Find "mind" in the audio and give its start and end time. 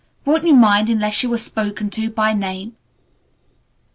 0.55-0.89